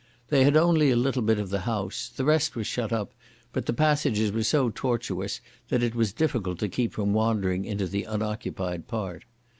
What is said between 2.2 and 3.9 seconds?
rest was shut up, but the